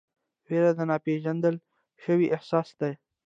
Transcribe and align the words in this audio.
ویره 0.47 0.71
د 0.77 0.79
ناپېژندل 0.89 1.55
شوي 2.03 2.27
احساس 2.35 2.69
ده. 2.79 2.89